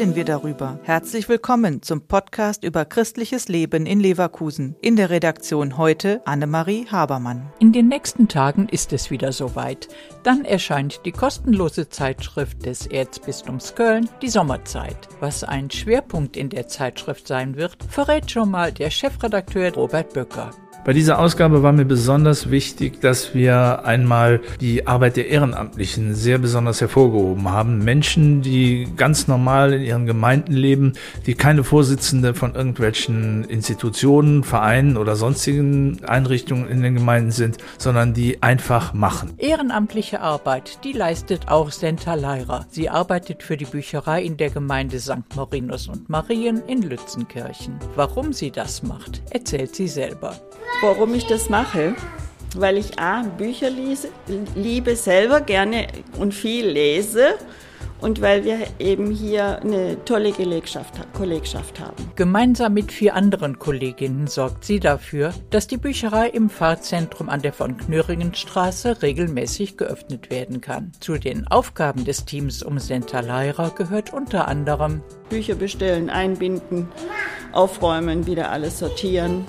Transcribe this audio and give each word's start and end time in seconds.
darüber. 0.00 0.78
Herzlich 0.82 1.28
willkommen 1.28 1.82
zum 1.82 2.00
Podcast 2.00 2.64
über 2.64 2.86
christliches 2.86 3.48
Leben 3.48 3.84
in 3.84 4.00
Leverkusen. 4.00 4.74
In 4.80 4.96
der 4.96 5.10
Redaktion 5.10 5.76
heute 5.76 6.22
Annemarie 6.24 6.86
Habermann. 6.90 7.52
In 7.58 7.72
den 7.72 7.88
nächsten 7.88 8.26
Tagen 8.26 8.66
ist 8.70 8.94
es 8.94 9.10
wieder 9.10 9.30
soweit. 9.32 9.88
Dann 10.22 10.46
erscheint 10.46 11.02
die 11.04 11.12
kostenlose 11.12 11.90
Zeitschrift 11.90 12.64
des 12.64 12.86
Erzbistums 12.86 13.74
Köln, 13.74 14.08
die 14.22 14.30
Sommerzeit. 14.30 14.96
Was 15.20 15.44
ein 15.44 15.70
Schwerpunkt 15.70 16.34
in 16.34 16.48
der 16.48 16.66
Zeitschrift 16.66 17.28
sein 17.28 17.56
wird, 17.56 17.76
verrät 17.86 18.30
schon 18.30 18.50
mal 18.50 18.72
der 18.72 18.88
Chefredakteur 18.88 19.74
Robert 19.74 20.14
Böcker. 20.14 20.52
Bei 20.82 20.94
dieser 20.94 21.18
Ausgabe 21.18 21.62
war 21.62 21.72
mir 21.72 21.84
besonders 21.84 22.50
wichtig, 22.50 23.02
dass 23.02 23.34
wir 23.34 23.84
einmal 23.84 24.40
die 24.62 24.86
Arbeit 24.86 25.16
der 25.16 25.28
Ehrenamtlichen 25.28 26.14
sehr 26.14 26.38
besonders 26.38 26.80
hervorgehoben 26.80 27.50
haben. 27.50 27.84
Menschen, 27.84 28.40
die 28.40 28.88
ganz 28.96 29.28
normal 29.28 29.74
in 29.74 29.82
ihren 29.82 30.06
Gemeinden 30.06 30.54
leben, 30.54 30.94
die 31.26 31.34
keine 31.34 31.64
Vorsitzende 31.64 32.32
von 32.32 32.54
irgendwelchen 32.54 33.44
Institutionen, 33.44 34.42
Vereinen 34.42 34.96
oder 34.96 35.16
sonstigen 35.16 36.02
Einrichtungen 36.06 36.66
in 36.68 36.82
den 36.82 36.94
Gemeinden 36.94 37.30
sind, 37.30 37.58
sondern 37.76 38.14
die 38.14 38.42
einfach 38.42 38.94
machen. 38.94 39.34
Ehrenamtliche 39.36 40.22
Arbeit, 40.22 40.82
die 40.82 40.92
leistet 40.92 41.48
auch 41.48 41.70
Senta 41.70 42.14
Leira. 42.14 42.64
Sie 42.70 42.88
arbeitet 42.88 43.42
für 43.42 43.58
die 43.58 43.66
Bücherei 43.66 44.22
in 44.22 44.38
der 44.38 44.48
Gemeinde 44.48 44.98
St. 44.98 45.36
Marinus 45.36 45.88
und 45.88 46.08
Marien 46.08 46.62
in 46.66 46.80
Lützenkirchen. 46.80 47.78
Warum 47.96 48.32
sie 48.32 48.50
das 48.50 48.82
macht, 48.82 49.20
erzählt 49.30 49.76
sie 49.76 49.86
selber. 49.86 50.40
Warum 50.82 51.12
ich 51.12 51.26
das 51.26 51.50
mache? 51.50 51.94
Weil 52.56 52.78
ich 52.78 52.98
A, 52.98 53.22
Bücher 53.22 53.68
lese, 53.68 54.08
liebe, 54.54 54.96
selber 54.96 55.42
gerne 55.42 55.88
und 56.18 56.32
viel 56.32 56.66
lese 56.66 57.34
und 58.00 58.22
weil 58.22 58.44
wir 58.44 58.60
eben 58.78 59.10
hier 59.10 59.60
eine 59.60 60.02
tolle 60.06 60.32
Kollegschaft, 60.32 60.94
Kollegschaft 61.12 61.80
haben. 61.80 62.10
Gemeinsam 62.16 62.72
mit 62.72 62.92
vier 62.92 63.14
anderen 63.14 63.58
Kolleginnen 63.58 64.26
sorgt 64.26 64.64
sie 64.64 64.80
dafür, 64.80 65.34
dass 65.50 65.66
die 65.66 65.76
Bücherei 65.76 66.28
im 66.28 66.48
Fahrzentrum 66.48 67.28
an 67.28 67.42
der 67.42 67.52
von 67.52 67.76
Knöringenstraße 67.76 69.02
regelmäßig 69.02 69.76
geöffnet 69.76 70.30
werden 70.30 70.62
kann. 70.62 70.92
Zu 70.98 71.18
den 71.18 71.46
Aufgaben 71.46 72.06
des 72.06 72.24
Teams 72.24 72.62
um 72.62 72.78
Senta 72.78 73.20
Leira 73.20 73.68
gehört 73.68 74.14
unter 74.14 74.48
anderem 74.48 75.02
Bücher 75.28 75.56
bestellen, 75.56 76.08
einbinden, 76.08 76.88
aufräumen, 77.52 78.26
wieder 78.26 78.50
alles 78.50 78.78
sortieren, 78.78 79.44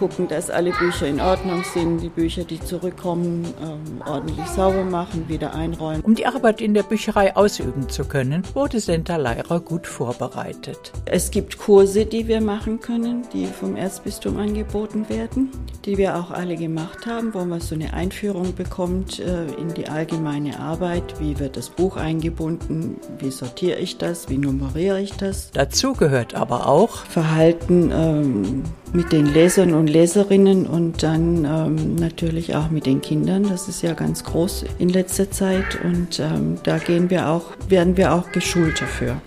gucken, 0.00 0.28
dass 0.28 0.48
alle 0.48 0.70
Bücher 0.72 1.06
in 1.06 1.20
Ordnung 1.20 1.62
sind, 1.62 2.00
die 2.00 2.08
Bücher, 2.08 2.44
die 2.44 2.58
zurückkommen, 2.58 3.44
ähm, 3.62 4.00
ordentlich 4.06 4.46
sauber 4.46 4.82
machen, 4.82 5.28
wieder 5.28 5.54
einräumen. 5.54 6.00
Um 6.00 6.14
die 6.14 6.24
Arbeit 6.24 6.62
in 6.62 6.72
der 6.72 6.84
Bücherei 6.84 7.36
ausüben 7.36 7.86
zu 7.90 8.06
können, 8.06 8.42
wurde 8.54 8.80
Senta 8.80 9.16
Leira 9.16 9.58
gut 9.58 9.86
vorbereitet. 9.86 10.90
Es 11.04 11.30
gibt 11.30 11.58
Kurse, 11.58 12.06
die 12.06 12.28
wir 12.28 12.40
machen 12.40 12.80
können, 12.80 13.26
die 13.34 13.44
vom 13.44 13.76
Erzbistum 13.76 14.38
angeboten 14.38 15.06
werden, 15.10 15.50
die 15.84 15.98
wir 15.98 16.16
auch 16.16 16.30
alle 16.30 16.56
gemacht 16.56 17.04
haben, 17.04 17.34
wo 17.34 17.44
man 17.44 17.60
so 17.60 17.74
eine 17.74 17.92
Einführung 17.92 18.54
bekommt 18.54 19.20
äh, 19.20 19.44
in 19.60 19.74
die 19.74 19.86
allgemeine 19.86 20.58
Arbeit. 20.60 21.20
Wie 21.20 21.38
wird 21.38 21.58
das 21.58 21.68
Buch 21.68 21.98
eingebunden? 21.98 22.96
Wie 23.18 23.30
sortiere 23.30 23.78
ich 23.78 23.98
das? 23.98 24.30
Wie 24.30 24.38
nummeriere 24.38 24.98
ich 25.02 25.12
das? 25.12 25.50
Dazu 25.50 25.92
gehört 25.92 26.34
aber 26.34 26.68
auch 26.68 27.04
Verhalten 27.04 27.90
ähm, 27.92 28.62
mit 28.94 29.12
den 29.12 29.26
Lesern 29.26 29.74
und 29.74 29.89
Leserinnen 29.90 30.66
und 30.66 31.02
dann 31.02 31.44
ähm, 31.44 31.96
natürlich 31.96 32.54
auch 32.54 32.70
mit 32.70 32.86
den 32.86 33.00
Kindern. 33.00 33.48
Das 33.48 33.68
ist 33.68 33.82
ja 33.82 33.92
ganz 33.92 34.24
groß 34.24 34.64
in 34.78 34.88
letzter 34.88 35.30
Zeit 35.30 35.78
und 35.84 36.20
ähm, 36.20 36.58
da 36.62 36.78
gehen 36.78 37.10
wir 37.10 37.28
auch, 37.28 37.44
werden 37.68 37.96
wir 37.96 38.14
auch 38.14 38.32
geschult 38.32 38.80
dafür. 38.80 39.20